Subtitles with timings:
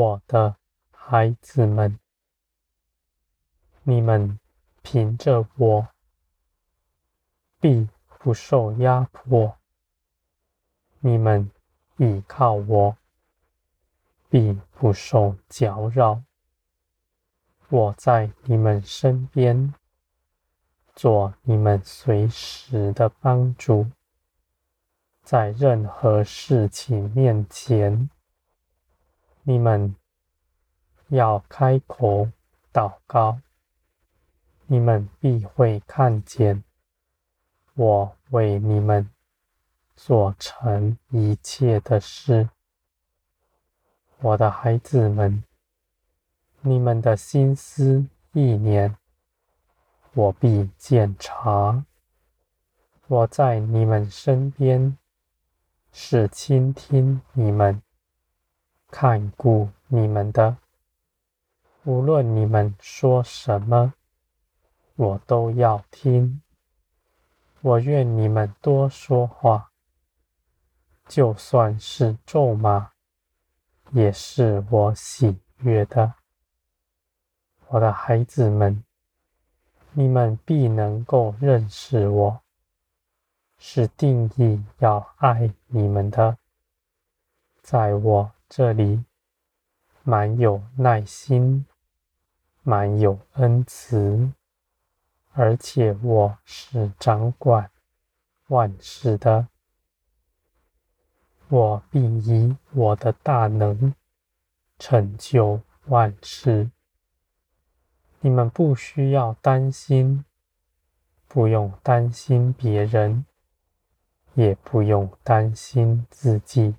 [0.00, 0.56] 我的
[0.90, 1.98] 孩子们，
[3.82, 4.40] 你们
[4.80, 5.88] 凭着我，
[7.60, 7.86] 必
[8.18, 9.58] 不受压迫；
[11.00, 11.50] 你们
[11.98, 12.96] 倚靠我，
[14.30, 16.22] 必不受搅扰。
[17.68, 19.74] 我在你们身边，
[20.94, 23.86] 做你们随时的帮助，
[25.22, 28.08] 在任何事情面前，
[29.50, 29.96] 你们
[31.08, 32.28] 要开口
[32.72, 33.40] 祷告，
[34.68, 36.62] 你们必会看见
[37.74, 39.10] 我为你们
[39.96, 42.50] 做成一切的事。
[44.20, 45.42] 我的孩子们，
[46.60, 48.96] 你们的心思意念，
[50.14, 51.84] 我必检查。
[53.08, 54.96] 我在你们身边，
[55.90, 57.82] 是倾听你们。
[58.90, 60.56] 看顾你们的，
[61.84, 63.94] 无论你们说什么，
[64.96, 66.42] 我都要听。
[67.60, 69.70] 我愿你们多说话，
[71.06, 72.90] 就算是咒骂，
[73.92, 76.14] 也是我喜悦的。
[77.68, 78.82] 我的孩子们，
[79.92, 82.40] 你们必能够认识我，
[83.58, 86.36] 是定义要爱你们的，
[87.62, 88.32] 在我。
[88.52, 89.04] 这里
[90.02, 91.64] 满有耐心，
[92.64, 94.32] 满有恩慈，
[95.34, 97.70] 而且我是掌管
[98.48, 99.46] 万事的。
[101.48, 103.94] 我必以我的大能
[104.80, 106.72] 成就万事。
[108.18, 110.24] 你们不需要担心，
[111.28, 113.24] 不用担心别人，
[114.34, 116.74] 也不用担心自己。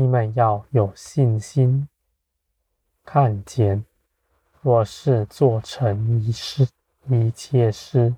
[0.00, 1.88] 你们要有信心，
[3.04, 3.84] 看见
[4.62, 6.68] 我是做成一事
[7.08, 8.14] 一切事，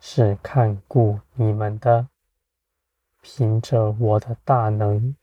[0.00, 2.08] 是看顾你们的。
[3.20, 5.14] 凭着我的大能，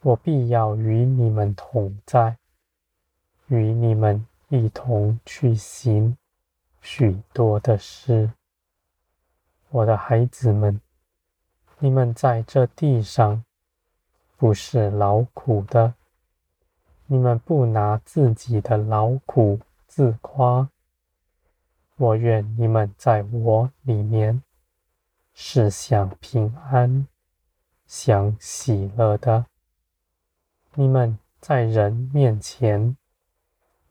[0.00, 2.38] 我必要与你们同在，
[3.48, 6.16] 与你们一同去行
[6.80, 8.32] 许多的事。
[9.68, 10.80] 我的孩子们，
[11.78, 13.44] 你们在这地上。
[14.42, 15.94] 不是劳苦的，
[17.06, 20.68] 你们不拿自己的劳苦自夸。
[21.94, 24.42] 我愿你们在我里面
[25.32, 27.06] 是享平安、
[27.86, 29.46] 享喜乐的。
[30.74, 32.96] 你们在人面前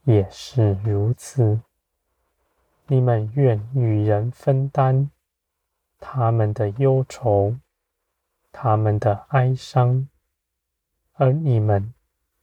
[0.03, 1.61] 也是如此。
[2.87, 5.09] 你们愿与人分担
[5.97, 7.55] 他们的忧愁、
[8.51, 10.09] 他们的哀伤。
[11.21, 11.93] 而你们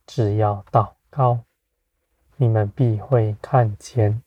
[0.06, 1.40] 只要祷告，
[2.36, 4.22] 你们必会看见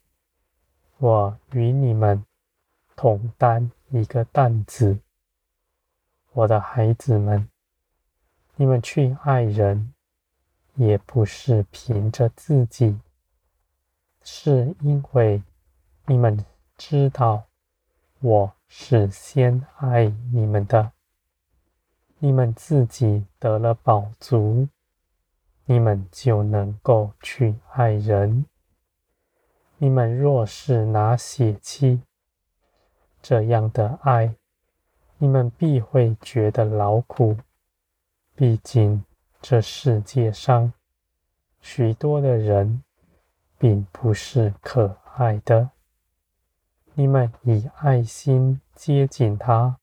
[0.97, 2.25] 我与你们
[2.97, 4.99] 同担一个担子。
[6.33, 7.47] 我的孩子们，
[8.57, 9.93] 你们去爱人，
[10.75, 12.99] 也不是凭着自己，
[14.21, 15.41] 是因为
[16.07, 16.45] 你们
[16.77, 17.45] 知道
[18.19, 20.91] 我是先爱你们的。
[22.23, 24.67] 你们自己得了饱足，
[25.65, 28.45] 你们就能够去爱人。
[29.79, 32.03] 你们若是拿血气
[33.23, 34.35] 这样的爱，
[35.17, 37.35] 你们必会觉得劳苦。
[38.35, 39.03] 毕竟
[39.41, 40.71] 这世界上
[41.59, 42.83] 许多的人
[43.57, 45.71] 并不是可爱的。
[46.93, 49.79] 你们以爱心接近他，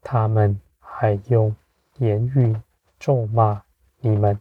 [0.00, 0.58] 他们。
[1.04, 1.54] 还用
[1.98, 2.56] 言语
[2.98, 3.62] 咒骂
[3.98, 4.40] 你们，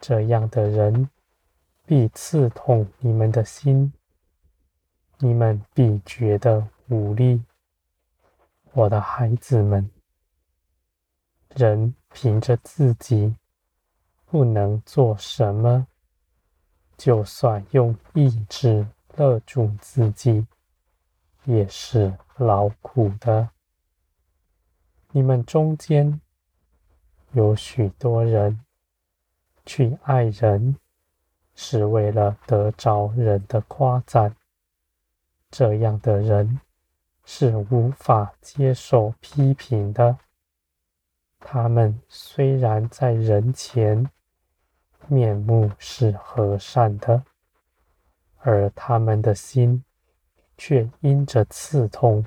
[0.00, 1.08] 这样的人
[1.86, 3.92] 必刺痛你们的心，
[5.18, 7.40] 你们必觉得无力。
[8.72, 9.88] 我的孩子们，
[11.50, 13.36] 人凭着自己
[14.26, 15.86] 不能做什么，
[16.96, 18.84] 就算用意志
[19.14, 20.44] 勒住自己，
[21.44, 23.48] 也是劳苦的。
[25.12, 26.20] 你们中间
[27.32, 28.60] 有许多人
[29.66, 30.76] 去爱人，
[31.54, 34.36] 是为了得着人的夸赞。
[35.50, 36.60] 这样的人
[37.24, 40.16] 是无法接受批评的。
[41.40, 44.08] 他们虽然在人前
[45.08, 47.24] 面目是和善的，
[48.38, 49.82] 而他们的心
[50.56, 52.24] 却因着刺痛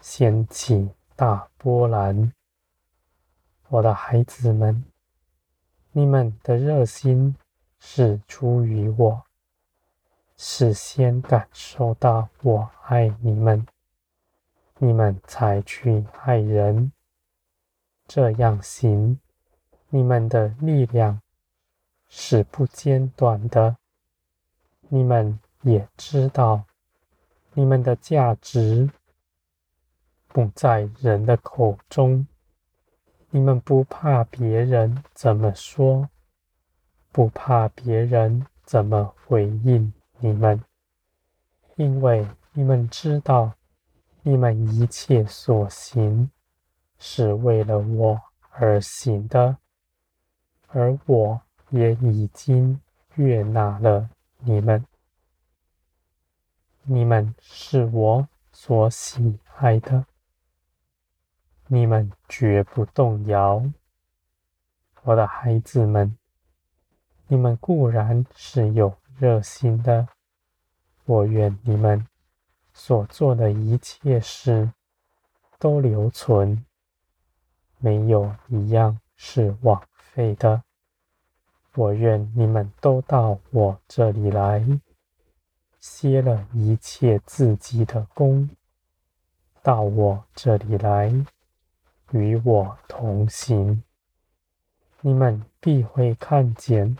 [0.00, 0.90] 掀起
[1.22, 2.32] 大波澜，
[3.68, 4.84] 我的孩子们，
[5.92, 7.36] 你们的热心
[7.78, 9.22] 是出于我，
[10.36, 13.64] 是先感受到我爱你们，
[14.78, 16.90] 你们才去爱人。
[18.08, 19.20] 这样行，
[19.90, 21.22] 你们的力量
[22.08, 23.76] 是不间断的。
[24.88, 26.64] 你们也知道，
[27.52, 28.90] 你们的价值
[30.32, 32.26] 不在人的口中。
[33.28, 36.08] 你们不怕别人怎么说，
[37.10, 40.62] 不怕别人怎么回应你们，
[41.76, 43.52] 因为你们知道，
[44.22, 46.30] 你们一切所行
[46.98, 48.20] 是为了我
[48.50, 49.58] 而行的，
[50.68, 52.80] 而我也已经
[53.16, 54.08] 悦纳了
[54.38, 54.82] 你们。
[56.84, 60.06] 你们是我所喜爱的。
[61.74, 63.64] 你们绝不动摇，
[65.04, 66.18] 我的孩子们。
[67.28, 70.06] 你们固然是有热心的，
[71.06, 72.06] 我愿你们
[72.74, 74.70] 所做的一切事
[75.58, 76.62] 都留存，
[77.78, 80.62] 没有一样是枉费的。
[81.74, 84.62] 我愿你们都到我这里来，
[85.80, 88.50] 歇了一切自己的工，
[89.62, 91.10] 到我这里来。
[92.12, 93.82] 与我同行，
[95.00, 96.98] 你们必会看见，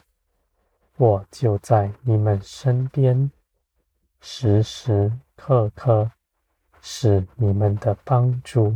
[0.96, 3.30] 我就在你们身边，
[4.20, 6.10] 时时刻刻
[6.80, 8.74] 是你们的帮助。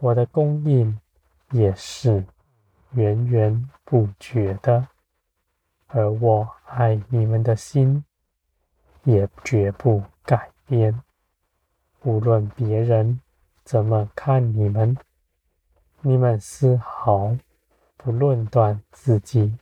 [0.00, 0.98] 我的供应
[1.52, 2.24] 也是
[2.90, 4.88] 源源不绝的，
[5.86, 8.04] 而我爱你们的心
[9.04, 11.00] 也绝不改变，
[12.02, 13.20] 无论别人。
[13.64, 14.96] 怎么看你们？
[16.02, 17.34] 你们丝毫
[17.96, 19.58] 不论断自己，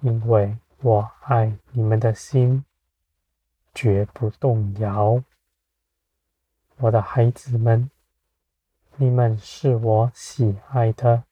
[0.00, 2.64] 因为我爱你们的心
[3.72, 5.22] 绝不动摇。
[6.78, 7.88] 我的孩子们，
[8.96, 11.22] 你们是我喜爱的，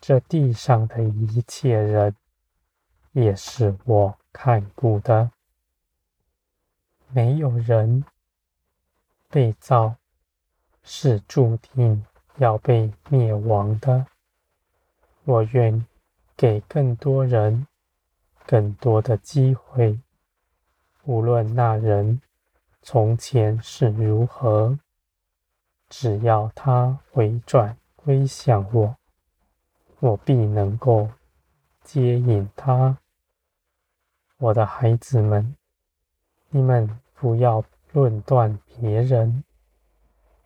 [0.00, 2.16] 这地上的一切人
[3.12, 5.30] 也是我看顾的，
[7.08, 8.02] 没有人
[9.28, 9.99] 被造。
[10.82, 12.04] 是注定
[12.36, 14.06] 要被灭亡的。
[15.24, 15.86] 我愿
[16.36, 17.66] 给更多人
[18.46, 20.00] 更多的机会，
[21.04, 22.20] 无论那人
[22.82, 24.78] 从前是如何，
[25.88, 28.96] 只要他回转归向我，
[30.00, 31.10] 我必能够
[31.84, 32.96] 接引他。
[34.38, 35.54] 我的孩子们，
[36.48, 37.62] 你们不要
[37.92, 39.44] 论断别人。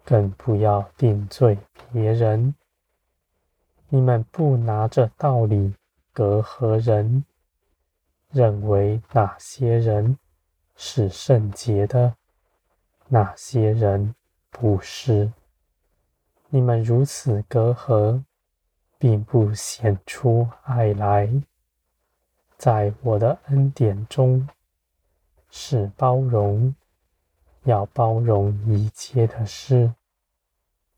[0.04, 1.58] 更不要定罪
[1.92, 2.54] 别人。
[3.88, 5.74] 你们不拿着道理
[6.12, 7.24] 隔阂人，
[8.30, 10.18] 认为哪些人
[10.76, 12.14] 是圣洁的，
[13.08, 14.14] 哪些人
[14.50, 15.32] 不是。
[16.48, 18.22] 你们如此隔阂，
[18.98, 21.30] 并不显出爱来。
[22.56, 24.48] 在我的恩典中，
[25.50, 26.74] 是包容。
[27.64, 29.92] 要包容一切的事，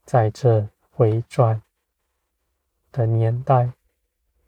[0.05, 1.63] 在这回转
[2.91, 3.73] 的年代，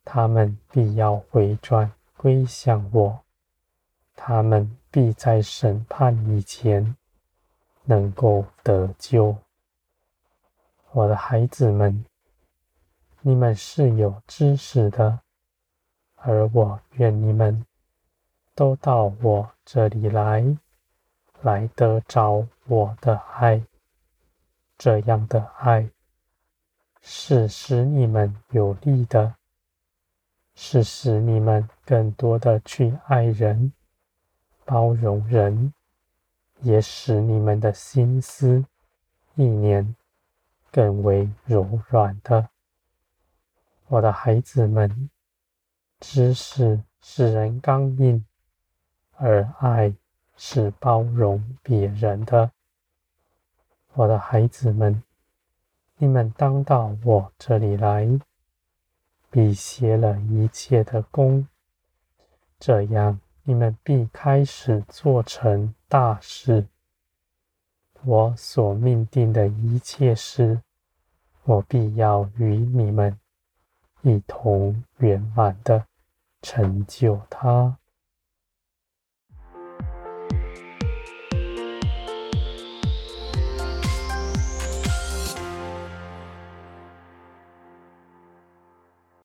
[0.05, 3.21] 他们必要回转归向我，
[4.17, 6.97] 他们必在审判以前
[7.85, 9.37] 能够得救。
[10.91, 12.05] 我的孩子们，
[13.21, 15.21] 你们是有知识的，
[16.17, 17.65] 而我愿你们
[18.55, 20.57] 都到我这里来。
[21.42, 23.62] 来得着我的爱，
[24.76, 25.88] 这样的爱
[27.00, 29.37] 是使你们有力的，
[30.54, 33.73] 是使你们更多的去爱人、
[34.64, 35.73] 包容人，
[36.61, 38.64] 也使你们的心思
[39.37, 39.95] 意念
[40.73, 42.49] 更为柔软的。
[43.87, 45.09] 我的孩子们，
[46.00, 48.25] 知识使人刚硬，
[49.16, 49.95] 而爱。
[50.40, 52.52] 是包容别人的，
[53.95, 55.02] 我的孩子们，
[55.97, 58.09] 你们当到我这里来，
[59.30, 61.49] 必歇了一切的功，
[62.61, 66.68] 这样你们必开始做成大事。
[68.04, 70.62] 我所命定的一切事，
[71.42, 73.18] 我必要与你们
[74.02, 75.87] 一同圆满的
[76.42, 77.78] 成就它。